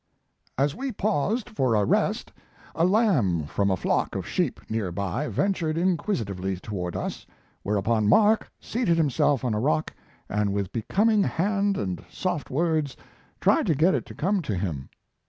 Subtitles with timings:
[0.57, 2.33] As we paused for a rest,
[2.73, 7.27] a lamb from a flock of sheep near by ventured inquisitively toward us,
[7.61, 9.93] whereupon Mark seated himself on a rock,
[10.27, 12.97] and with beckoning hand and soft words
[13.39, 14.89] tried to get it to come to him.